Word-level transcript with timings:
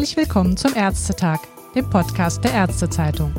Herzlich 0.00 0.16
willkommen 0.16 0.56
zum 0.56 0.74
Ärztetag, 0.74 1.40
dem 1.74 1.90
Podcast 1.90 2.42
der 2.42 2.54
Ärztezeitung. 2.54 3.34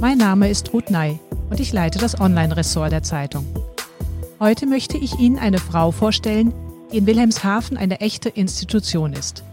Mein 0.00 0.18
Name 0.18 0.50
ist 0.50 0.72
Ruth 0.72 0.90
Ney 0.90 1.20
und 1.50 1.60
ich 1.60 1.72
leite 1.72 2.00
das 2.00 2.20
Online-Ressort 2.20 2.90
der 2.90 3.04
Zeitung. 3.04 3.46
Heute 4.40 4.66
möchte 4.66 4.98
ich 4.98 5.20
Ihnen 5.20 5.38
eine 5.38 5.58
Frau 5.58 5.92
vorstellen, 5.92 6.52
die 6.90 6.96
in 6.96 7.06
Wilhelmshaven 7.06 7.76
eine 7.76 8.00
echte 8.00 8.28
Institution 8.28 9.12
ist. 9.12 9.44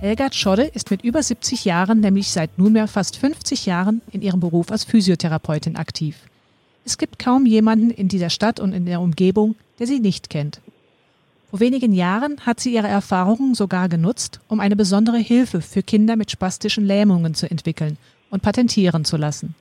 Helga 0.00 0.32
Schodde 0.32 0.64
ist 0.64 0.90
mit 0.90 1.04
über 1.04 1.22
70 1.22 1.64
Jahren, 1.64 2.00
nämlich 2.00 2.32
seit 2.32 2.58
nunmehr 2.58 2.88
fast 2.88 3.16
50 3.18 3.66
Jahren, 3.66 4.02
in 4.10 4.22
ihrem 4.22 4.40
Beruf 4.40 4.72
als 4.72 4.82
Physiotherapeutin 4.82 5.76
aktiv. 5.76 6.16
Es 6.84 6.98
gibt 6.98 7.20
kaum 7.20 7.46
jemanden 7.46 7.90
in 7.90 8.08
dieser 8.08 8.30
Stadt 8.30 8.58
und 8.58 8.72
in 8.72 8.86
der 8.86 9.00
Umgebung, 9.00 9.54
der 9.78 9.86
sie 9.86 10.00
nicht 10.00 10.30
kennt. 10.30 10.60
Vor 11.56 11.60
wenigen 11.60 11.94
Jahren 11.94 12.38
hat 12.44 12.60
sie 12.60 12.74
ihre 12.74 12.86
Erfahrungen 12.86 13.54
sogar 13.54 13.88
genutzt, 13.88 14.40
um 14.46 14.60
eine 14.60 14.76
besondere 14.76 15.16
Hilfe 15.16 15.62
für 15.62 15.82
Kinder 15.82 16.14
mit 16.14 16.30
spastischen 16.30 16.84
Lähmungen 16.84 17.32
zu 17.32 17.50
entwickeln 17.50 17.96
und 18.28 18.42
patentieren 18.42 19.06
zu 19.06 19.16
lassen. 19.16 19.54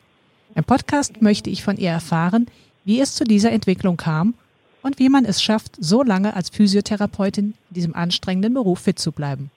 Im 0.55 0.66
Podcast 0.66 1.21
möchte 1.21 1.49
ich 1.49 1.63
von 1.63 1.77
ihr 1.77 1.91
erfahren, 1.91 2.48
wie 2.84 2.99
es 2.99 3.16
zu 3.16 3.23
dieser 3.23 3.54
Entwicklung 3.54 3.95
kam 3.95 4.34
und 4.81 4.99
wie 4.99 5.08
man 5.08 5.23
es 5.23 5.41
schafft, 5.41 5.77
so 5.80 6.04
lange 6.04 6.35
als 6.35 6.49
Physiotherapeutin 6.49 7.54
in 7.70 7.73
diesem 7.73 7.96
anstrengenden 7.96 8.54
Beruf 8.54 8.82
fit 8.82 8.99
zu 8.99 9.13
bleiben. 9.13 9.49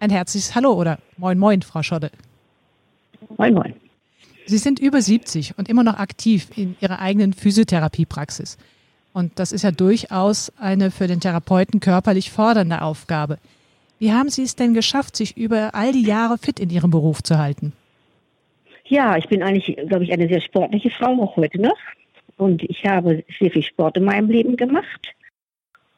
Ein 0.00 0.10
herzliches 0.10 0.56
Hallo 0.56 0.72
oder 0.72 0.98
Moin 1.18 1.38
Moin, 1.38 1.62
Frau 1.62 1.84
Schodde. 1.84 2.10
Moin 3.38 3.54
Moin. 3.54 3.74
Sie 4.44 4.58
sind 4.58 4.80
über 4.80 5.00
70 5.00 5.56
und 5.56 5.68
immer 5.68 5.84
noch 5.84 6.00
aktiv 6.00 6.48
in 6.56 6.74
Ihrer 6.80 6.98
eigenen 6.98 7.32
Physiotherapiepraxis. 7.32 8.58
Und 9.12 9.38
das 9.38 9.52
ist 9.52 9.62
ja 9.62 9.72
durchaus 9.72 10.52
eine 10.58 10.90
für 10.90 11.06
den 11.06 11.20
Therapeuten 11.20 11.80
körperlich 11.80 12.30
fordernde 12.30 12.82
Aufgabe. 12.82 13.38
Wie 13.98 14.12
haben 14.12 14.30
Sie 14.30 14.42
es 14.42 14.56
denn 14.56 14.72
geschafft, 14.72 15.16
sich 15.16 15.36
über 15.36 15.74
all 15.74 15.92
die 15.92 16.04
Jahre 16.04 16.38
fit 16.38 16.58
in 16.58 16.70
Ihrem 16.70 16.90
Beruf 16.90 17.22
zu 17.22 17.38
halten? 17.38 17.72
Ja, 18.84 19.16
ich 19.16 19.28
bin 19.28 19.42
eigentlich, 19.42 19.76
glaube 19.88 20.04
ich, 20.04 20.12
eine 20.12 20.26
sehr 20.26 20.40
sportliche 20.40 20.90
Frau, 20.90 21.22
auch 21.22 21.36
heute 21.36 21.60
noch. 21.60 21.76
Und 22.36 22.62
ich 22.62 22.84
habe 22.84 23.22
sehr 23.38 23.50
viel 23.50 23.62
Sport 23.62 23.96
in 23.96 24.04
meinem 24.04 24.30
Leben 24.30 24.56
gemacht. 24.56 25.14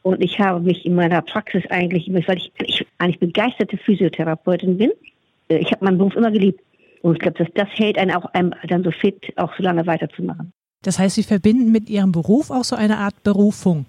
Und 0.03 0.21
ich 0.23 0.41
habe 0.41 0.61
mich 0.61 0.85
in 0.85 0.95
meiner 0.95 1.23
Praxis 1.23 1.63
eigentlich, 1.71 2.13
weil 2.13 2.37
ich, 2.37 2.53
ich 2.59 2.87
eigentlich 2.99 3.21
begeisterte 3.21 3.77
Physiotherapeutin 3.79 4.77
bin, 4.77 4.91
äh, 5.49 5.59
ich 5.59 5.71
habe 5.71 5.85
meinen 5.85 5.99
Beruf 5.99 6.17
immer 6.17 6.31
geliebt. 6.31 6.61
Und 7.03 7.15
ich 7.15 7.21
glaube, 7.21 7.39
das, 7.39 7.49
das 7.55 7.69
hält 7.79 7.99
einen 7.99 8.11
auch 8.11 8.25
einem 8.35 8.55
dann 8.67 8.83
so 8.83 8.91
fit, 8.91 9.33
auch 9.37 9.57
so 9.57 9.63
lange 9.63 9.87
weiterzumachen. 9.87 10.53
Das 10.83 10.99
heißt, 10.99 11.15
Sie 11.15 11.23
verbinden 11.23 11.71
mit 11.71 11.89
Ihrem 11.89 12.13
Beruf 12.13 12.51
auch 12.51 12.65
so 12.65 12.77
eine 12.77 12.99
Art 12.99 13.23
Berufung? 13.23 13.87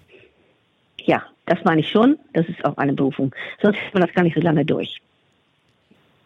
Ja, 0.98 1.22
das 1.46 1.58
meine 1.64 1.80
ich 1.80 1.90
schon. 1.90 2.18
Das 2.32 2.46
ist 2.48 2.64
auch 2.64 2.76
eine 2.76 2.92
Berufung. 2.92 3.34
Sonst 3.60 3.76
hält 3.76 3.94
man 3.94 4.02
das 4.02 4.14
gar 4.14 4.22
nicht 4.22 4.34
so 4.34 4.40
lange 4.40 4.64
durch. 4.64 5.00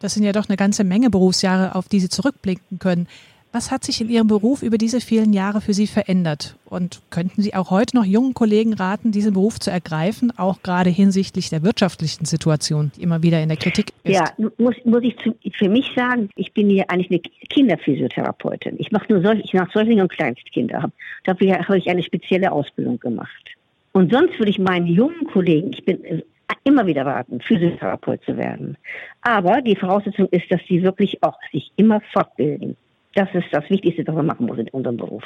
Das 0.00 0.14
sind 0.14 0.25
ja 0.25 0.33
doch 0.33 0.48
eine 0.48 0.56
ganze 0.56 0.84
Menge 0.84 1.10
Berufsjahre, 1.10 1.75
auf 1.75 1.88
die 1.88 2.00
Sie 2.00 2.08
zurückblicken 2.08 2.78
können. 2.78 3.08
Was 3.50 3.70
hat 3.70 3.82
sich 3.82 4.00
in 4.02 4.10
Ihrem 4.10 4.27
Beruf 4.27 4.62
über 4.62 4.77
diese 4.77 5.00
vielen 5.00 5.32
Jahre 5.32 5.62
für 5.62 5.72
Sie 5.72 5.86
verändert? 5.86 6.56
Und 6.66 7.00
könnten 7.08 7.41
Sie 7.41 7.54
auch 7.54 7.70
heute 7.70 7.96
noch 7.96 8.04
jungen 8.04 8.34
Kollegen 8.34 8.74
raten, 8.74 9.10
diesen 9.10 9.32
Beruf 9.32 9.58
zu 9.58 9.70
ergreifen, 9.70 10.32
auch 10.36 10.62
gerade 10.62 10.91
hinsichtlich 10.91 11.48
der 11.48 11.62
wirtschaftlichen 11.62 12.26
Situation, 12.26 12.92
die 12.94 13.02
immer 13.02 13.22
wieder 13.22 13.42
in 13.42 13.48
der 13.48 13.56
Kritik 13.56 13.92
ist? 14.04 14.14
Ja, 14.14 14.30
muss, 14.58 14.74
muss 14.84 15.02
ich 15.02 15.16
zu, 15.19 15.34
für 15.54 15.70
mich 15.70 15.91
sagen, 15.96 16.28
ich 16.36 16.52
bin 16.52 16.69
hier 16.69 16.91
eigentlich 16.91 17.10
eine 17.10 17.20
Kinderphysiotherapeutin. 17.48 18.76
Ich 18.78 18.92
mache 18.92 19.10
nur 19.10 19.22
solche, 19.22 19.42
ich 19.42 19.54
mache 19.54 19.70
Säuglinge 19.72 20.02
und 20.02 20.12
Kleinstkinder. 20.12 20.91
Dafür 21.24 21.58
habe 21.58 21.78
ich 21.78 21.88
eine 21.88 22.02
spezielle 22.02 22.52
Ausbildung 22.52 23.00
gemacht. 23.00 23.56
Und 23.92 24.12
sonst 24.12 24.38
würde 24.38 24.50
ich 24.50 24.58
meinen 24.58 24.86
jungen 24.86 25.26
Kollegen, 25.32 25.72
ich 25.72 25.84
bin 25.87 26.04
äh, 26.04 26.22
immer 26.64 26.87
wieder 26.87 27.06
raten, 27.06 27.41
Physiotherapeut 27.41 28.22
zu 28.25 28.37
werden. 28.37 28.76
Aber 29.22 29.62
die 29.62 29.75
Voraussetzung 29.75 30.28
ist, 30.28 30.50
dass 30.50 30.60
sie 30.69 30.82
wirklich 30.82 31.22
auch 31.22 31.38
sich 31.50 31.72
immer 31.76 32.03
fortbilden. 32.12 32.76
Das 33.19 33.34
ist 33.34 33.49
das 33.51 33.69
Wichtigste, 33.69 34.06
was 34.06 34.15
man 34.15 34.27
machen 34.27 34.47
muss 34.47 34.59
in 34.59 34.69
unserem 34.69 34.97
Beruf, 34.97 35.25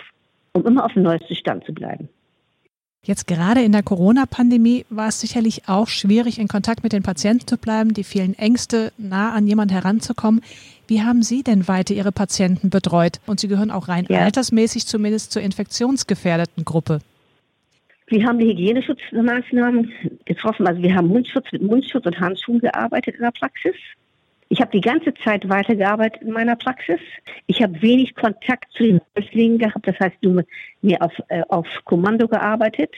um 0.54 0.64
immer 0.64 0.86
auf 0.86 0.94
dem 0.94 1.02
neuesten 1.02 1.34
Stand 1.34 1.62
zu 1.66 1.74
bleiben. 1.74 2.08
Jetzt 3.04 3.26
gerade 3.26 3.60
in 3.60 3.72
der 3.72 3.82
Corona-Pandemie 3.82 4.86
war 4.88 5.08
es 5.08 5.20
sicherlich 5.20 5.68
auch 5.68 5.88
schwierig, 5.88 6.38
in 6.38 6.48
Kontakt 6.48 6.84
mit 6.84 6.94
den 6.94 7.02
Patienten 7.02 7.46
zu 7.46 7.58
bleiben, 7.58 7.92
die 7.92 8.04
vielen 8.04 8.32
Ängste, 8.38 8.92
nah 8.96 9.34
an 9.34 9.46
jemand 9.46 9.72
heranzukommen. 9.72 10.40
Wie 10.86 11.02
haben 11.02 11.22
Sie 11.22 11.42
denn 11.42 11.68
weiter 11.68 11.92
Ihre 11.92 12.12
Patienten 12.12 12.70
betreut? 12.70 13.20
Und 13.26 13.40
Sie 13.40 13.48
gehören 13.48 13.70
auch 13.70 13.88
rein 13.88 14.06
ja. 14.08 14.20
altersmäßig 14.20 14.86
zumindest 14.86 15.30
zur 15.30 15.42
infektionsgefährdeten 15.42 16.64
Gruppe. 16.64 17.00
Wir 18.06 18.24
haben 18.26 18.38
die 18.38 18.46
Hygieneschutzmaßnahmen 18.46 19.92
getroffen. 20.24 20.66
Also 20.66 20.82
wir 20.82 20.94
haben 20.94 21.08
Mundschutz 21.08 21.52
mit 21.52 21.60
Mundschutz 21.60 22.06
und 22.06 22.18
Handschuhen 22.18 22.60
gearbeitet 22.60 23.16
in 23.16 23.22
der 23.22 23.32
Praxis. 23.32 23.74
Ich 24.52 24.60
habe 24.60 24.70
die 24.70 24.82
ganze 24.82 25.14
Zeit 25.14 25.48
weitergearbeitet 25.48 26.20
in 26.20 26.30
meiner 26.30 26.56
Praxis. 26.56 27.00
Ich 27.46 27.62
habe 27.62 27.80
wenig 27.80 28.14
Kontakt 28.14 28.70
zu 28.72 28.82
den 28.82 29.00
Häuslingen 29.16 29.56
gehabt, 29.56 29.88
das 29.88 29.98
heißt 29.98 30.16
nur 30.20 30.44
mir 30.82 31.00
auf, 31.00 31.14
äh, 31.28 31.40
auf 31.48 31.66
Kommando 31.86 32.28
gearbeitet. 32.28 32.94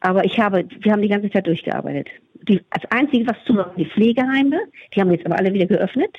Aber 0.00 0.24
ich 0.24 0.40
habe, 0.40 0.66
wir 0.80 0.90
haben 0.90 1.02
die 1.02 1.08
ganze 1.08 1.30
Zeit 1.30 1.46
durchgearbeitet. 1.46 2.08
Die, 2.48 2.60
als 2.70 2.84
einzige, 2.90 3.28
was 3.28 3.36
zu 3.46 3.52
machen, 3.54 3.74
die 3.76 3.86
Pflegeheime, 3.86 4.58
die 4.92 5.00
haben 5.00 5.12
jetzt 5.12 5.24
aber 5.24 5.38
alle 5.38 5.54
wieder 5.54 5.66
geöffnet. 5.66 6.16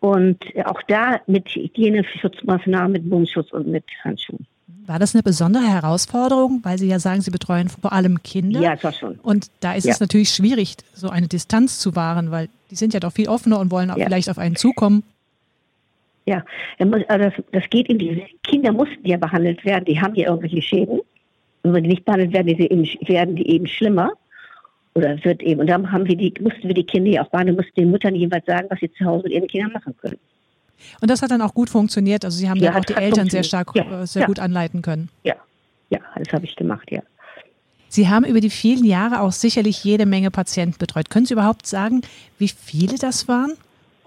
Und 0.00 0.44
auch 0.64 0.82
da 0.88 1.20
mit 1.28 1.48
Hygieneschutzmaßnahmen, 1.48 2.90
mit 2.90 3.06
Mundschutz 3.06 3.52
und 3.52 3.68
mit 3.68 3.84
Handschuhen. 4.02 4.44
War 4.90 4.98
das 4.98 5.14
eine 5.14 5.22
besondere 5.22 5.62
Herausforderung, 5.62 6.62
weil 6.64 6.76
Sie 6.76 6.88
ja 6.88 6.98
sagen, 6.98 7.20
Sie 7.20 7.30
betreuen 7.30 7.68
vor 7.68 7.92
allem 7.92 8.24
Kinder? 8.24 8.60
Ja, 8.60 8.74
das 8.74 8.82
war 8.82 8.92
schon. 8.92 9.20
Und 9.20 9.46
da 9.60 9.74
ist 9.74 9.84
ja. 9.84 9.92
es 9.92 10.00
natürlich 10.00 10.30
schwierig, 10.30 10.74
so 10.94 11.08
eine 11.08 11.28
Distanz 11.28 11.78
zu 11.78 11.94
wahren, 11.94 12.32
weil 12.32 12.48
die 12.72 12.74
sind 12.74 12.92
ja 12.92 12.98
doch 12.98 13.12
viel 13.12 13.28
offener 13.28 13.60
und 13.60 13.70
wollen 13.70 13.92
auch 13.92 13.96
ja. 13.96 14.06
vielleicht 14.06 14.28
auf 14.28 14.38
einen 14.38 14.56
zukommen. 14.56 15.04
Ja, 16.26 16.44
also 16.80 16.96
das, 17.06 17.34
das 17.52 17.70
geht 17.70 17.88
in 17.88 18.00
die 18.00 18.24
Kinder 18.42 18.72
mussten 18.72 19.06
ja 19.06 19.16
behandelt 19.16 19.64
werden, 19.64 19.84
die 19.84 20.00
haben 20.00 20.16
ja 20.16 20.26
irgendwelche 20.26 20.60
Schäden. 20.60 20.98
Und 21.62 21.72
wenn 21.72 21.84
die 21.84 21.90
nicht 21.90 22.04
behandelt 22.04 22.32
werden, 22.32 22.48
die 22.48 22.60
eben, 22.60 22.82
werden 23.06 23.36
die 23.36 23.48
eben 23.48 23.68
schlimmer. 23.68 24.10
Oder 24.94 25.24
wird 25.24 25.40
eben, 25.44 25.60
und 25.60 25.68
dann 25.68 25.92
haben 25.92 26.08
wir 26.08 26.16
die, 26.16 26.34
mussten 26.40 26.66
wir 26.66 26.74
die 26.74 26.82
Kinder 26.82 27.12
ja 27.12 27.22
auch 27.22 27.30
behandeln, 27.30 27.56
mussten 27.56 27.80
den 27.80 27.92
Müttern 27.92 28.16
jeweils 28.16 28.44
sagen, 28.44 28.66
was 28.68 28.80
sie 28.80 28.90
zu 28.90 29.04
Hause 29.04 29.22
mit 29.22 29.34
ihren 29.34 29.46
Kindern 29.46 29.70
machen 29.70 29.94
können. 30.02 30.18
Und 31.00 31.10
das 31.10 31.22
hat 31.22 31.30
dann 31.30 31.42
auch 31.42 31.54
gut 31.54 31.70
funktioniert. 31.70 32.24
Also 32.24 32.38
Sie 32.38 32.48
haben 32.48 32.58
ja, 32.58 32.72
dann 32.72 32.80
auch 32.80 32.84
die 32.84 32.94
Eltern 32.94 33.28
sehr 33.28 33.42
stark, 33.42 33.70
ja, 33.74 34.02
äh, 34.02 34.06
sehr 34.06 34.22
ja. 34.22 34.26
gut 34.26 34.38
anleiten 34.38 34.82
können. 34.82 35.08
Ja, 35.24 35.34
ja, 35.90 35.98
das 36.16 36.32
habe 36.32 36.44
ich 36.44 36.56
gemacht, 36.56 36.90
ja. 36.90 37.02
Sie 37.88 38.08
haben 38.08 38.24
über 38.24 38.40
die 38.40 38.50
vielen 38.50 38.84
Jahre 38.84 39.20
auch 39.20 39.32
sicherlich 39.32 39.82
jede 39.82 40.06
Menge 40.06 40.30
Patienten 40.30 40.78
betreut. 40.78 41.10
Können 41.10 41.26
Sie 41.26 41.34
überhaupt 41.34 41.66
sagen, 41.66 42.02
wie 42.38 42.48
viele 42.48 42.96
das 42.96 43.26
waren? 43.26 43.54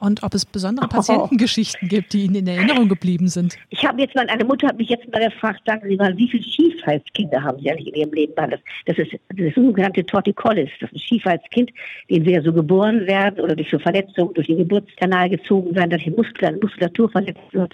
Und 0.03 0.22
ob 0.22 0.34
es 0.34 0.46
besondere 0.46 0.90
Patientengeschichten 0.90 1.88
gibt, 1.88 2.12
die 2.12 2.25
Ihnen 2.25 2.36
in 2.36 2.47
Erinnerung 2.47 2.90
geblieben 2.90 3.30
sind? 3.30 3.58
Ich 3.69 3.86
habe 3.86 4.02
jetzt 4.02 4.14
mal, 4.16 4.28
eine 4.28 4.44
Mutter 4.44 4.68
hat 4.68 4.78
mich 4.78 4.90
jetzt 4.90 5.09
mal 5.09 5.24
gefragt, 5.24 5.62
sagen 5.66 5.88
Sie 5.88 5.96
mal, 5.96 6.18
wie 6.18 6.28
viele 6.28 6.44
Schiefhalskinder 6.44 7.41
haben 7.41 7.58
Sie 7.62 7.72
eigentlich 7.72 7.88
in 7.88 8.02
Ihrem 8.02 8.12
Leben? 8.12 8.34
Das, 8.36 8.59
das 8.86 8.97
ist 8.97 9.13
das 9.13 9.56
sogenannte 9.56 10.06
Torticollis, 10.06 10.69
das 10.81 10.92
ist 10.92 10.97
ein 10.97 11.00
Schiefhalskind, 11.00 11.72
den 12.09 12.25
wir 12.25 12.42
so 12.42 12.52
geboren 12.52 13.08
werden 13.08 13.40
oder 13.40 13.56
durch 13.56 13.69
so 13.69 13.80
Verletzungen 13.80 14.34
durch 14.34 14.47
den 14.47 14.58
Geburtskanal 14.58 15.30
gezogen 15.30 15.74
werden, 15.74 15.92
dass 15.92 16.02
die 16.02 16.12
Muskulatur 16.12 17.09
verletzt 17.09 17.53
wird. 17.53 17.74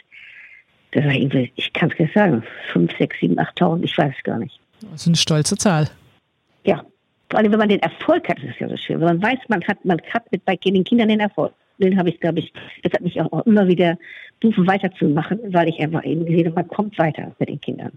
Das 0.91 1.05
war 1.05 1.13
irgendwie, 1.13 1.51
ich 1.55 1.73
kann 1.73 1.89
es 1.89 1.97
gar 1.97 2.05
nicht 2.05 2.13
sagen, 2.13 2.43
5, 2.73 2.95
6, 2.95 3.19
7, 3.21 3.39
8.000, 3.39 3.83
ich 3.83 3.97
weiß 3.97 4.13
es 4.15 4.23
gar 4.23 4.37
nicht. 4.37 4.59
Das 4.81 5.01
ist 5.01 5.07
eine 5.07 5.15
stolze 5.15 5.57
Zahl. 5.57 5.89
Ja, 6.63 6.85
vor 7.31 7.39
allem 7.39 7.51
wenn 7.51 7.59
man 7.59 7.69
den 7.69 7.81
Erfolg 7.81 8.29
hat, 8.29 8.37
ist 8.37 8.51
es 8.51 8.59
ja 8.59 8.69
so 8.69 8.77
schön. 8.77 8.99
Wenn 8.99 9.19
man 9.19 9.21
weiß, 9.23 9.39
man 9.47 9.63
hat, 9.67 9.83
man 9.83 9.99
hat 10.13 10.31
mit 10.31 10.45
bei 10.45 10.55
den 10.57 10.83
Kindern 10.83 11.07
den 11.07 11.21
Erfolg 11.21 11.53
den 11.79 11.97
habe 11.97 12.09
ich, 12.09 12.19
glaube 12.19 12.39
ich, 12.39 12.53
das 12.83 12.93
hat 12.93 13.01
mich 13.01 13.19
auch 13.21 13.45
immer 13.45 13.67
wieder 13.67 13.97
berufen, 14.39 14.67
weiterzumachen, 14.67 15.39
weil 15.53 15.69
ich 15.69 15.79
einfach 15.79 16.03
eben 16.05 16.25
gesehen 16.25 16.47
habe, 16.47 16.55
man 16.55 16.67
kommt 16.67 16.97
weiter 16.97 17.35
mit 17.39 17.49
den 17.49 17.61
Kindern. 17.61 17.91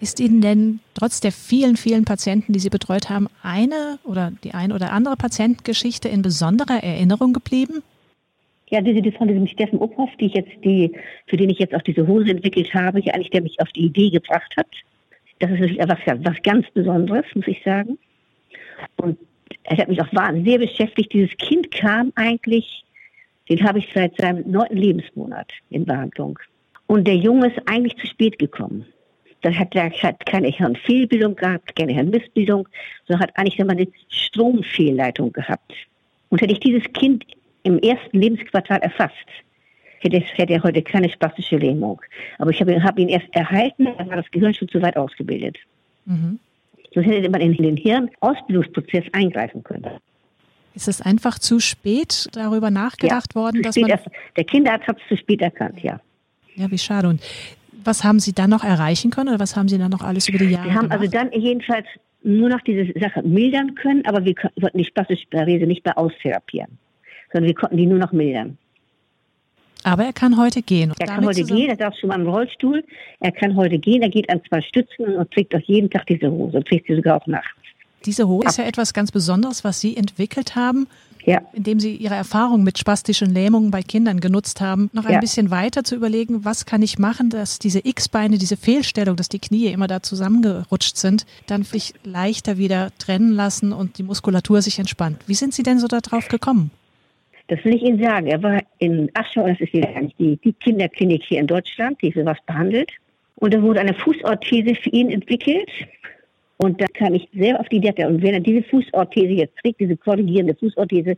Ist 0.00 0.20
Ihnen 0.20 0.40
denn 0.40 0.80
trotz 0.94 1.20
der 1.20 1.32
vielen, 1.32 1.76
vielen 1.76 2.04
Patienten, 2.04 2.52
die 2.52 2.58
Sie 2.58 2.68
betreut 2.68 3.08
haben, 3.08 3.28
eine 3.42 3.98
oder 4.04 4.32
die 4.42 4.52
eine 4.52 4.74
oder 4.74 4.92
andere 4.92 5.16
Patientengeschichte 5.16 6.08
in 6.08 6.20
besonderer 6.20 6.82
Erinnerung 6.82 7.32
geblieben? 7.32 7.82
Ja, 8.68 8.80
diese, 8.80 9.02
die 9.02 9.12
von 9.12 9.28
diesem 9.28 9.46
Steffen 9.46 9.80
Uphoff, 9.80 10.10
die 10.20 10.26
ich 10.26 10.34
jetzt, 10.34 10.52
die, 10.64 10.92
für 11.26 11.36
den 11.36 11.48
ich 11.50 11.58
jetzt 11.58 11.74
auch 11.74 11.82
diese 11.82 12.06
Hose 12.06 12.30
entwickelt 12.30 12.74
habe, 12.74 13.00
ja 13.00 13.14
eigentlich, 13.14 13.30
der 13.30 13.42
mich 13.42 13.60
auf 13.60 13.68
die 13.68 13.86
Idee 13.86 14.10
gebracht 14.10 14.52
hat. 14.56 14.66
Das 15.38 15.50
ist 15.50 15.60
natürlich 15.60 15.80
etwas 15.80 15.98
was 16.06 16.42
ganz 16.42 16.66
Besonderes, 16.72 17.24
muss 17.34 17.46
ich 17.46 17.62
sagen. 17.64 17.98
Und 18.96 19.18
es 19.64 19.78
hat 19.78 19.88
mich 19.88 20.00
auch 20.00 20.12
wahnsinnig 20.12 20.48
sehr 20.48 20.58
beschäftigt. 20.58 21.12
Dieses 21.12 21.36
Kind 21.38 21.70
kam 21.70 22.12
eigentlich, 22.14 22.84
den 23.48 23.62
habe 23.64 23.78
ich 23.78 23.88
seit 23.94 24.16
seinem 24.16 24.50
neunten 24.50 24.76
Lebensmonat 24.76 25.50
in 25.70 25.84
Behandlung. 25.84 26.38
Und 26.86 27.06
der 27.06 27.16
Junge 27.16 27.48
ist 27.48 27.60
eigentlich 27.66 27.96
zu 27.96 28.06
spät 28.06 28.38
gekommen. 28.38 28.86
Das 29.42 29.54
hat, 29.56 29.74
er 29.74 29.90
hat 29.90 30.24
keine 30.24 30.48
Hirnfehlbildung 30.48 31.36
gehabt, 31.36 31.76
keine 31.76 31.92
Hirnmissbildung, 31.92 32.66
sondern 33.06 33.22
hat 33.28 33.36
eigentlich 33.36 33.60
eine 33.60 33.88
Stromfehlleitung 34.08 35.32
gehabt. 35.32 35.72
Und 36.30 36.40
hätte 36.40 36.52
ich 36.52 36.60
dieses 36.60 36.84
Kind 36.94 37.24
im 37.62 37.78
ersten 37.78 38.18
Lebensquartal 38.18 38.80
erfasst, 38.80 39.14
hätte, 40.00 40.18
hätte 40.18 40.52
er 40.52 40.62
heute 40.62 40.82
keine 40.82 41.10
spastische 41.10 41.56
Lähmung. 41.56 42.00
Aber 42.38 42.50
ich 42.50 42.60
habe, 42.60 42.82
habe 42.82 43.00
ihn 43.00 43.08
erst 43.08 43.26
erhalten, 43.32 43.88
dann 43.98 44.08
war 44.08 44.16
das 44.16 44.30
Gehirn 44.30 44.54
schon 44.54 44.68
zu 44.68 44.80
weit 44.80 44.96
ausgebildet. 44.96 45.58
Mhm. 46.06 46.38
Sonst 46.94 47.06
hätte 47.06 47.28
man 47.28 47.40
in 47.40 47.54
den 47.54 47.76
Hirnausbildungsprozess 47.76 49.04
eingreifen 49.12 49.62
können. 49.62 49.98
Ist 50.74 50.88
es 50.88 51.00
einfach 51.00 51.38
zu 51.38 51.60
spät 51.60 52.28
darüber 52.32 52.70
nachgedacht 52.70 53.34
ja, 53.34 53.40
worden, 53.40 53.62
dass 53.62 53.76
man. 53.76 53.90
Erst, 53.90 54.06
der 54.36 54.44
Kinderarzt 54.44 54.86
hat 54.86 54.98
es 55.00 55.08
zu 55.08 55.16
spät 55.16 55.40
erkannt, 55.40 55.80
ja. 55.82 56.00
Ja, 56.56 56.70
wie 56.70 56.78
schade. 56.78 57.08
Und 57.08 57.20
was 57.84 58.04
haben 58.04 58.20
Sie 58.20 58.32
dann 58.32 58.50
noch 58.50 58.64
erreichen 58.64 59.10
können 59.10 59.28
oder 59.28 59.40
was 59.40 59.56
haben 59.56 59.68
Sie 59.68 59.78
dann 59.78 59.90
noch 59.90 60.02
alles 60.02 60.28
über 60.28 60.38
die 60.38 60.46
Jahre 60.46 60.66
Wir 60.66 60.74
haben 60.74 60.88
gemacht? 60.88 61.00
also 61.00 61.10
dann 61.10 61.32
jedenfalls 61.32 61.86
nur 62.22 62.48
noch 62.48 62.60
diese 62.62 62.98
Sache 62.98 63.22
mildern 63.22 63.74
können, 63.74 64.04
aber 64.06 64.24
wir 64.24 64.34
konnten 64.34 64.78
die 64.78 64.84
spastische 64.84 65.26
Parese 65.30 65.66
nicht 65.66 65.84
mehr 65.84 65.98
austherapieren, 65.98 66.78
sondern 67.32 67.48
wir 67.48 67.54
konnten 67.54 67.76
die 67.76 67.86
nur 67.86 67.98
noch 67.98 68.12
mildern. 68.12 68.56
Aber 69.84 70.04
er 70.04 70.12
kann 70.12 70.36
heute 70.38 70.62
gehen. 70.62 70.92
er 70.98 71.06
kann 71.06 71.24
heute 71.24 71.44
gehen, 71.44 71.68
er 71.68 71.76
darf 71.76 71.94
schon 71.98 72.08
mal 72.08 72.20
im 72.20 72.26
Rollstuhl. 72.26 72.82
Er 73.20 73.32
kann 73.32 73.54
heute 73.54 73.78
gehen, 73.78 74.02
er 74.02 74.08
geht 74.08 74.28
an 74.30 74.40
zwei 74.48 74.60
Stützen 74.62 75.16
und 75.16 75.30
trägt 75.30 75.54
auch 75.54 75.60
jeden 75.60 75.90
Tag 75.90 76.06
diese 76.06 76.30
Hose 76.30 76.56
und 76.56 76.66
trägt 76.66 76.86
sie 76.88 76.96
sogar 76.96 77.20
auch 77.20 77.26
nachts. 77.26 77.48
Diese 78.04 78.28
Hose 78.28 78.48
ist 78.48 78.58
ja 78.58 78.64
etwas 78.64 78.92
ganz 78.92 79.10
Besonderes, 79.12 79.64
was 79.64 79.80
Sie 79.80 79.96
entwickelt 79.96 80.56
haben, 80.56 80.86
ja. 81.24 81.40
indem 81.54 81.80
Sie 81.80 81.94
Ihre 81.96 82.14
Erfahrung 82.14 82.62
mit 82.62 82.78
spastischen 82.78 83.32
Lähmungen 83.32 83.70
bei 83.70 83.82
Kindern 83.82 84.20
genutzt 84.20 84.60
haben, 84.60 84.90
noch 84.92 85.06
ein 85.06 85.14
Ja. 85.14 85.20
bisschen 85.20 85.50
weiter 85.50 85.84
zu 85.84 85.94
überlegen, 85.96 86.44
was 86.44 86.66
kann 86.66 86.82
ich 86.82 86.98
machen, 86.98 87.30
dass 87.30 87.58
diese 87.58 87.80
X-Beine, 87.82 88.36
diese 88.36 88.58
Fehlstellung, 88.58 89.16
dass 89.16 89.30
die 89.30 89.38
Knie 89.38 89.68
immer 89.68 89.86
da 89.86 90.02
zusammengerutscht 90.02 90.98
sind, 90.98 91.24
dann 91.46 91.62
sich 91.62 91.94
leichter 92.04 92.58
wieder 92.58 92.90
trennen 92.98 93.32
lassen 93.32 93.72
und 93.72 93.96
die 93.96 94.02
Muskulatur 94.02 94.60
sich 94.60 94.78
entspannt. 94.78 95.18
Wie 95.26 95.34
sind 95.34 95.54
Sie 95.54 95.62
denn 95.62 95.78
so 95.78 95.88
darauf 95.88 96.28
gekommen? 96.28 96.70
Das 97.48 97.62
will 97.64 97.74
ich 97.74 97.82
Ihnen 97.82 98.02
sagen. 98.02 98.26
Er 98.26 98.42
war 98.42 98.62
in 98.78 99.10
Aschau, 99.14 99.46
das 99.46 99.60
ist 99.60 99.70
hier 99.70 99.86
eigentlich 99.88 100.16
die, 100.16 100.36
die 100.38 100.52
Kinderklinik 100.54 101.22
hier 101.24 101.40
in 101.40 101.46
Deutschland, 101.46 102.00
die 102.00 102.10
sowas 102.10 102.38
behandelt. 102.46 102.90
Und 103.36 103.52
da 103.52 103.60
wurde 103.60 103.80
eine 103.80 103.94
Fußorthese 103.94 104.74
für 104.76 104.90
ihn 104.90 105.10
entwickelt. 105.10 105.70
Und 106.56 106.80
da 106.80 106.86
kam 106.86 107.14
ich 107.14 107.28
sehr 107.34 107.60
auf 107.60 107.68
die 107.68 107.76
Idee, 107.76 108.04
und 108.06 108.22
wenn 108.22 108.34
er 108.34 108.40
diese 108.40 108.62
Fußorthese 108.62 109.32
jetzt 109.32 109.58
trägt, 109.58 109.80
diese 109.80 109.96
korrigierende 109.96 110.54
Fußorthese, 110.54 111.16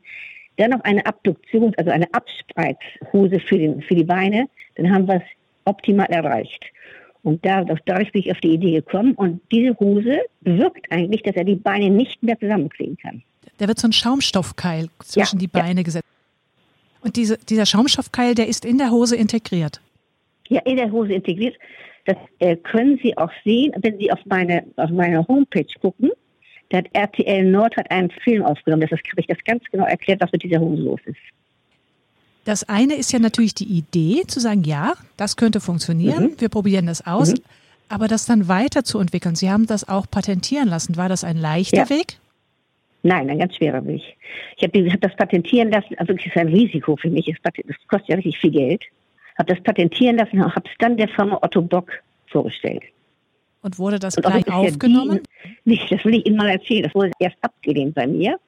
dann 0.57 0.71
noch 0.71 0.81
eine 0.81 1.05
Abduktion, 1.05 1.75
also 1.77 1.91
eine 1.91 2.07
Abspreizhose 2.13 3.41
für, 3.41 3.59
den, 3.59 3.83
für 3.83 3.95
die 3.95 4.05
Beine, 4.05 4.49
dann 4.77 4.91
haben 4.91 5.07
wir 5.07 5.17
es 5.17 5.23
optimal 5.65 6.07
erreicht. 6.07 6.65
Und 7.23 7.45
da, 7.45 7.65
dadurch 7.65 8.13
bin 8.13 8.23
ich 8.23 8.31
auf 8.31 8.41
die 8.41 8.55
Idee 8.55 8.73
gekommen. 8.73 9.13
Und 9.15 9.41
diese 9.53 9.79
Hose 9.79 10.21
bewirkt 10.41 10.91
eigentlich, 10.91 11.23
dass 11.23 11.37
er 11.37 11.45
die 11.45 11.57
Beine 11.57 11.91
nicht 11.91 12.23
mehr 12.23 12.39
zusammenkriegen 12.39 12.97
kann. 12.97 13.23
Da 13.59 13.69
wird 13.69 13.79
so 13.79 13.89
ein 13.89 13.93
Schaumstoffkeil 13.93 14.89
zwischen 15.01 15.37
Ja, 15.37 15.41
die 15.41 15.49
Beine 15.49 15.83
gesetzt. 15.83 16.07
Und 17.01 17.17
diese, 17.17 17.39
dieser 17.39 17.67
Schaumstoffkeil, 17.67 18.35
der 18.35 18.49
ist 18.49 18.65
in 18.65 18.79
der 18.79 18.91
Hose 18.91 19.17
integriert. 19.17 19.81
ja, 20.49 20.61
in 20.65 20.77
der 20.77 20.91
Hose 20.91 21.13
integriert. 21.15 21.55
Das 22.05 22.17
äh, 22.39 22.57
können 22.57 22.99
Sie 23.03 23.17
auch 23.19 23.31
sehen, 23.45 23.73
wenn 23.79 23.99
Sie 23.99 24.13
auf 24.13 24.21
meine, 24.27 24.65
auf 24.77 24.91
meine 24.91 25.27
Homepage 25.27 25.67
gucken. 25.81 26.11
Da 26.71 26.79
hat 26.79 26.87
RTL 26.93 27.45
Nord 27.51 27.77
hat 27.77 27.91
einen 27.91 28.11
Film 28.11 28.43
aufgenommen. 28.45 28.83
Das 28.83 28.91
habe 28.93 29.03
ich 29.19 29.27
das 29.27 29.39
ganz 29.45 29.63
genau 29.73 29.85
erklärt, 29.87 30.21
was 30.21 30.31
mit 30.33 30.43
dieser 30.43 30.61
Hose 30.61 30.83
los 30.83 31.01
ist. 31.05 31.17
Das 32.45 32.69
eine 32.69 32.95
ist 32.95 33.13
ja 33.13 33.19
natürlich 33.19 33.55
die 33.55 33.65
Idee, 33.65 34.23
zu 34.29 34.39
sagen, 34.39 34.63
ja, 34.63 34.95
das 35.17 35.37
könnte 35.37 35.59
funktionieren, 35.61 36.35
wir 36.39 36.49
probieren 36.49 36.87
das 36.87 37.05
aus, 37.05 37.33
Mhm. 37.33 37.39
aber 37.89 38.07
das 38.07 38.25
dann 38.25 38.47
weiterzuentwickeln. 38.47 39.35
Sie 39.35 39.51
haben 39.51 39.67
das 39.67 39.89
auch 39.89 40.09
patentieren 40.09 40.69
lassen. 40.69 40.97
War 40.97 41.09
das 41.09 41.25
ein 41.25 41.37
leichter 41.39 41.79
Ja. 41.79 41.91
Weg? 41.91 42.19
Nein, 43.07 43.31
ein 43.31 43.39
ganz 43.39 43.55
schwerer 43.55 43.87
Weg. 43.87 44.03
Ich 44.57 44.65
habe 44.65 44.91
hab 44.91 45.01
das 45.01 45.15
patentieren 45.15 45.71
lassen, 45.71 45.97
also 45.97 46.13
das 46.13 46.27
ist 46.27 46.37
ein 46.37 46.49
Risiko 46.49 46.97
für 46.97 47.09
mich. 47.09 47.33
Das 47.45 47.77
kostet 47.87 48.09
ja 48.09 48.17
richtig 48.17 48.37
viel 48.39 48.51
Geld. 48.51 48.83
Habe 49.39 49.55
das 49.55 49.63
patentieren 49.63 50.17
lassen 50.17 50.43
und 50.43 50.55
habe 50.55 50.69
es 50.69 50.77
dann 50.81 50.97
der 50.97 51.07
Firma 51.09 51.39
Otto 51.41 51.63
Bock 51.63 51.93
vorgestellt. 52.27 52.83
Und 53.63 53.79
wurde 53.79 54.01
das 54.01 54.17
Und 54.17 54.27
auch 54.27 54.31
gleich 54.31 54.41
ist 54.41 54.49
ja 54.49 54.55
aufgenommen? 54.55 55.21
Die, 55.45 55.71
nicht, 55.71 55.93
das 55.93 56.05
will 56.05 56.15
ich 56.15 56.27
Ihnen 56.27 56.37
mal 56.37 56.49
erzählen. 56.49 56.83
Das 56.83 56.95
wurde 56.97 57.13
erst 57.21 57.37
abgelehnt 57.43 57.95
bei 57.95 58.09
mir. 58.09 58.41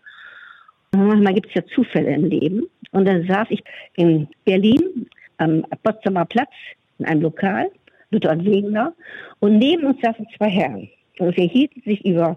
Manchmal 0.91 1.35
gibt 1.35 1.49
es 1.49 1.55
ja 1.55 1.65
Zufälle 1.67 2.13
im 2.15 2.25
Leben. 2.25 2.67
Und 2.91 3.05
dann 3.05 3.29
saß 3.29 3.47
ich 3.51 3.63
in 3.95 4.27
Berlin 4.45 5.07
am 5.37 5.65
Potsdamer 5.85 6.25
Platz 6.25 6.51
in 6.99 7.05
einem 7.05 7.23
Lokal, 7.23 7.71
Luther 8.11 8.33
und 8.33 8.45
Wegener, 8.45 8.93
und 9.39 9.59
neben 9.59 9.87
uns 9.87 10.01
saßen 10.03 10.27
zwei 10.37 10.49
Herren. 10.49 10.89
Und 11.21 11.37
wir 11.37 11.45
hielten 11.45 11.81
sich 11.83 12.05
über 12.05 12.37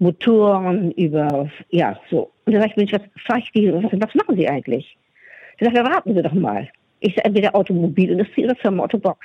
Motoren, 0.00 0.92
über, 0.92 1.50
ja, 1.68 1.98
so. 2.10 2.30
Und 2.46 2.54
da 2.54 2.60
sag 2.60 2.76
ich, 2.76 2.92
was, 2.92 3.02
frag 3.26 3.38
ich 3.38 3.52
die, 3.52 3.72
was, 3.72 3.84
was 3.84 4.14
machen 4.14 4.36
Sie 4.36 4.48
eigentlich? 4.48 4.96
Sie 5.58 5.66
sagt, 5.66 5.76
erwarten 5.76 6.14
Sie 6.14 6.22
doch 6.22 6.32
mal. 6.32 6.68
Ich 7.00 7.14
sage, 7.14 7.26
entweder 7.26 7.54
Automobilindustrie 7.54 8.44
oder 8.44 8.56
Firma 8.56 8.84
Otto 8.84 8.98
Bock. 8.98 9.18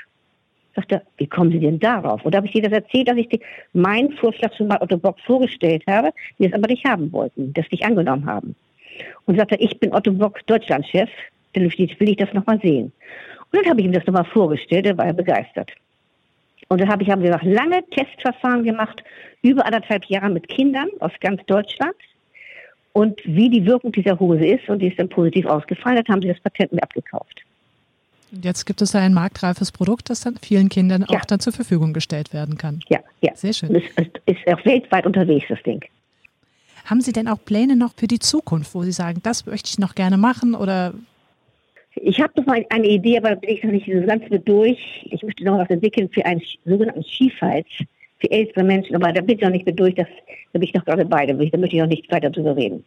Sagt 0.75 0.92
er, 0.92 1.01
wie 1.18 1.27
kommen 1.27 1.51
Sie 1.51 1.60
denn 1.60 1.80
darauf? 1.80 2.25
Und 2.25 2.33
da 2.33 2.38
habe 2.38 2.48
ich 2.48 2.56
ihr 2.56 2.62
das 2.62 2.74
erzählt, 2.74 3.07
dass 3.07 3.16
ich 3.16 3.30
die, 3.30 3.39
meinen 3.72 4.12
Vorschlag 4.18 4.54
schon 4.54 4.68
mal 4.68 4.81
Otto 4.81 4.98
Bock 4.98 5.18
vorgestellt 5.22 5.83
habe, 5.88 6.12
die 6.38 6.45
es 6.45 6.54
aber 6.54 6.68
nicht 6.68 6.86
haben 6.86 7.12
wollten, 7.13 7.54
das 7.54 7.66
nicht 7.71 7.86
angenommen 7.86 8.25
haben. 8.25 8.54
Und 9.25 9.38
sagte, 9.38 9.56
ich 9.56 9.80
bin 9.80 9.94
Otto 9.94 10.12
Bock 10.12 10.45
Deutschlandchef, 10.45 11.10
dann 11.54 11.63
will 11.63 12.10
ich 12.10 12.18
das 12.18 12.33
nochmal 12.33 12.60
sehen. 12.62 12.92
Und 13.51 13.62
dann 13.62 13.69
habe 13.69 13.80
ich 13.80 13.86
ihm 13.86 13.94
das 13.94 14.06
nochmal 14.06 14.25
vorgestellt, 14.25 14.86
er 14.86 14.98
war 14.98 15.13
begeistert. 15.13 15.71
Und 16.67 16.81
dann 16.81 16.89
habe 16.89 17.03
ich, 17.03 17.09
haben 17.09 17.21
wir 17.21 17.31
noch 17.31 17.44
lange 17.44 17.83
Testverfahren 17.91 18.63
gemacht, 18.63 19.03
über 19.41 19.65
anderthalb 19.65 20.06
Jahre 20.06 20.29
mit 20.29 20.47
Kindern 20.47 20.88
aus 21.00 21.12
ganz 21.21 21.41
Deutschland. 21.45 21.95
Und 22.94 23.19
wie 23.25 23.50
die 23.50 23.65
Wirkung 23.65 23.91
dieser 23.91 24.19
Hose 24.19 24.45
ist, 24.45 24.67
und 24.69 24.79
die 24.79 24.88
ist 24.88 24.97
dann 24.97 25.09
positiv 25.09 25.45
ausgefallen, 25.45 25.97
dann 25.97 26.15
haben 26.15 26.21
sie 26.21 26.29
das 26.29 26.39
Patent 26.39 26.71
mir 26.71 26.81
abgekauft. 26.81 27.41
Und 28.31 28.44
jetzt 28.44 28.65
gibt 28.65 28.81
es 28.81 28.91
da 28.91 29.00
ein 29.00 29.13
marktreifes 29.13 29.71
Produkt, 29.71 30.09
das 30.09 30.21
dann 30.21 30.38
vielen 30.41 30.69
Kindern 30.69 31.06
Ja. 31.09 31.19
auch 31.19 31.25
dann 31.25 31.39
zur 31.39 31.53
Verfügung 31.53 31.94
gestellt 31.94 32.33
werden 32.33 32.57
kann. 32.57 32.79
Ja, 32.89 33.00
ja. 33.21 33.35
Sehr 33.35 33.53
schön. 33.53 33.75
Es 33.75 33.83
ist, 33.97 34.19
ist 34.25 34.47
auch 34.53 34.65
weltweit 34.65 35.06
unterwegs, 35.06 35.45
das 35.50 35.61
Ding. 35.63 35.83
Haben 36.85 37.01
Sie 37.01 37.11
denn 37.13 37.27
auch 37.27 37.44
Pläne 37.44 37.75
noch 37.75 37.94
für 37.95 38.07
die 38.07 38.19
Zukunft, 38.19 38.73
wo 38.73 38.83
Sie 38.83 38.91
sagen, 38.91 39.19
das 39.23 39.45
möchte 39.45 39.69
ich 39.69 39.79
noch 39.79 39.95
gerne 39.95 40.18
machen 40.18 40.56
oder 40.56 40.94
Ich 42.07 42.22
habe 42.22 42.31
noch 42.38 42.46
mal 42.46 42.63
eine 42.69 42.88
Idee, 42.88 43.18
aber 43.18 43.30
da 43.30 43.36
bin 43.36 43.50
ich 43.50 43.63
noch 43.63 43.72
nicht 43.72 43.88
so 43.92 44.00
ganz 44.06 44.24
mit 44.30 44.48
durch. 44.48 44.78
Ich 45.10 45.24
möchte 45.24 45.44
noch 45.44 45.57
was 45.57 45.69
entwickeln 45.72 46.07
für 46.13 46.24
einen 46.24 46.40
sogenannten 46.63 47.04
Skihals 47.04 47.66
für 48.19 48.30
ältere 48.30 48.63
Menschen, 48.63 48.96
aber 48.96 49.12
da 49.12 49.22
bin 49.22 49.38
ich 49.38 49.42
noch 49.42 49.50
nicht 49.50 49.66
mit 49.66 49.80
durch. 49.80 49.96
Das, 49.96 50.06
da 50.54 50.60
bin 50.60 50.68
ich 50.68 50.74
noch 50.75 50.86
gerade 50.86 51.04
bei. 51.04 51.25
Da 51.25 51.36
will 51.38 51.46
ich- 51.48 51.52
da 51.52 51.57
möchte 51.57 51.75
ich 51.75 51.81
noch 51.81 51.88
nicht 51.90 52.12
weiter 52.12 52.30
drüber 52.30 52.56
reden. 52.56 52.84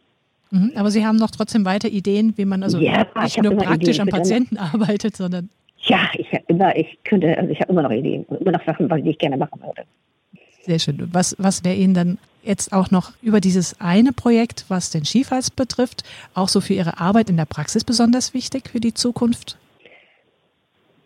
Mhm, 0.51 0.71
aber 0.75 0.89
Sie 0.89 1.05
haben 1.05 1.17
noch 1.17 1.31
trotzdem 1.31 1.65
weiter 1.65 1.89
Ideen, 1.89 2.33
wie 2.37 2.45
man 2.45 2.63
also 2.63 2.79
Ja, 2.79 3.05
ich 3.17 3.35
nicht 3.35 3.43
nur 3.43 3.55
praktisch 3.57 3.89
Ideen 3.89 4.01
am 4.01 4.07
Patienten 4.07 4.57
arbeitet, 4.73 5.17
sondern 5.17 5.49
Ja, 5.83 6.09
ich 6.17 6.31
habe 6.31 6.43
immer, 6.47 6.75
ich 6.77 6.97
könnte, 7.03 7.37
also 7.37 7.51
ich 7.51 7.59
habe 7.59 7.71
immer 7.73 7.81
noch 7.83 7.91
Ideen 7.91 8.23
und 8.23 8.39
immer 8.41 8.53
noch 8.53 8.65
Sachen, 8.65 8.87
die 9.03 9.09
ich 9.09 9.17
gerne 9.17 9.35
machen 9.37 9.59
würde. 9.61 9.83
Sehr 10.61 10.79
schön. 10.79 11.09
Was, 11.11 11.35
was 11.39 11.63
wäre 11.63 11.75
Ihnen 11.75 11.93
dann 11.93 12.17
jetzt 12.43 12.73
auch 12.73 12.91
noch 12.91 13.13
über 13.21 13.41
dieses 13.41 13.79
eine 13.79 14.13
Projekt, 14.13 14.65
was 14.69 14.91
den 14.91 15.05
Skifalls 15.05 15.51
betrifft, 15.51 16.03
auch 16.33 16.47
so 16.47 16.61
für 16.61 16.73
Ihre 16.73 16.99
Arbeit 16.99 17.29
in 17.29 17.37
der 17.37 17.45
Praxis 17.45 17.83
besonders 17.83 18.33
wichtig 18.33 18.69
für 18.69 18.79
die 18.79 18.93
Zukunft? 18.93 19.57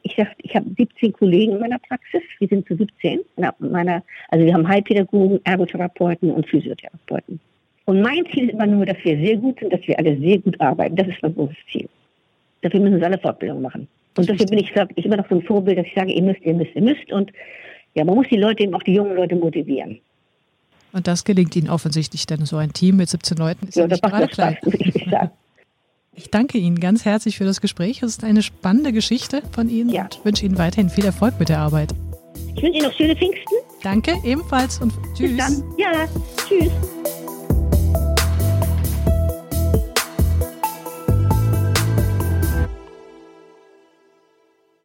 Ich 0.03 0.15
sag, 0.17 0.27
ich 0.37 0.53
habe 0.55 0.65
17 0.77 1.13
Kollegen 1.13 1.53
in 1.53 1.59
meiner 1.59 1.79
Praxis. 1.79 2.21
Wir 2.39 2.47
sind 2.49 2.67
zu 2.67 2.75
17. 2.75 3.21
in 3.37 3.71
meiner, 3.71 4.03
also 4.29 4.45
wir 4.45 4.53
haben 4.53 4.67
Heilpädagogen, 4.67 5.39
Ergotherapeuten 5.45 6.29
und 6.29 6.47
Physiotherapeuten. 6.47 7.39
Und 7.85 8.01
mein 8.01 8.25
Ziel 8.31 8.49
ist 8.49 8.53
immer 8.53 8.65
nur, 8.65 8.85
dass 8.85 8.97
wir 9.03 9.17
sehr 9.17 9.37
gut 9.37 9.59
sind, 9.59 9.71
dass 9.71 9.85
wir 9.87 9.97
alle 9.97 10.17
sehr 10.17 10.39
gut 10.39 10.59
arbeiten. 10.59 10.95
Das 10.95 11.07
ist 11.07 11.21
mein 11.21 11.33
großes 11.33 11.57
Ziel. 11.71 11.89
Dafür 12.61 12.79
müssen 12.79 12.99
wir 12.99 13.07
alle 13.07 13.17
Fortbildung 13.17 13.61
machen. 13.61 13.87
Und 14.17 14.29
dafür 14.29 14.45
bin 14.45 14.59
ich, 14.59 14.71
sag, 14.75 14.89
ich 14.95 15.05
immer 15.05 15.17
noch 15.17 15.27
so 15.27 15.35
ein 15.35 15.41
Vorbild, 15.41 15.77
dass 15.77 15.87
ich 15.87 15.95
sage, 15.95 16.11
ihr 16.11 16.21
müsst, 16.21 16.41
ihr 16.41 16.53
müsst, 16.53 16.75
ihr 16.75 16.81
müsst. 16.81 17.11
Und 17.11 17.31
ja, 17.95 18.03
man 18.03 18.15
muss 18.15 18.27
die 18.29 18.37
Leute 18.37 18.63
eben 18.63 18.73
auch 18.73 18.83
die 18.83 18.93
jungen 18.93 19.15
Leute 19.15 19.35
motivieren. 19.35 19.99
Und 20.91 21.07
das 21.07 21.23
gelingt 21.23 21.55
Ihnen 21.55 21.69
offensichtlich, 21.69 22.25
denn 22.27 22.45
so 22.45 22.57
ein 22.57 22.71
Team 22.73 22.97
mit 22.97 23.09
17 23.09 23.37
Leuten 23.37 23.67
ist 23.67 23.75
ja, 23.75 23.83
Ja, 23.83 23.87
nicht 23.87 24.03
gerade 24.03 24.31
Spaß, 24.31 24.55
klein. 25.09 25.31
ich 26.15 26.29
danke 26.29 26.57
Ihnen 26.59 26.79
ganz 26.79 27.03
herzlich 27.05 27.37
für 27.37 27.45
das 27.45 27.61
Gespräch. 27.61 28.03
Es 28.03 28.11
ist 28.11 28.23
eine 28.23 28.43
spannende 28.43 28.91
Geschichte 28.93 29.41
von 29.51 29.69
Ihnen 29.69 29.89
Ja. 29.89 30.03
und 30.03 30.23
wünsche 30.25 30.45
Ihnen 30.45 30.57
weiterhin 30.59 30.89
viel 30.89 31.05
Erfolg 31.05 31.39
mit 31.39 31.49
der 31.49 31.59
Arbeit. 31.59 31.93
Ich 32.55 32.61
wünsche 32.61 32.77
Ihnen 32.77 32.87
noch 32.87 32.93
schöne 32.93 33.15
Pfingsten. 33.15 33.55
Danke 33.81 34.13
ebenfalls 34.23 34.79
und 34.81 34.93
Bis 35.01 35.13
tschüss. 35.17 35.37
dann. 35.37 35.63
Ja, 35.77 36.07
tschüss. 36.47 36.71